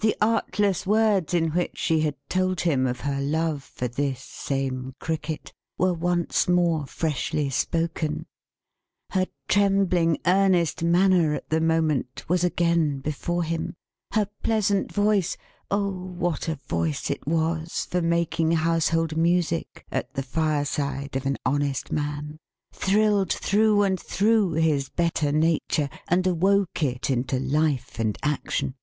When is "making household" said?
18.02-19.16